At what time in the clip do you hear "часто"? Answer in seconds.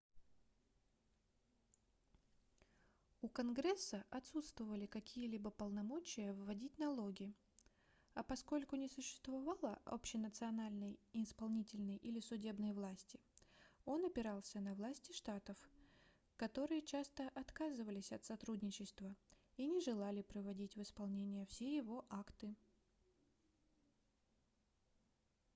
16.81-17.27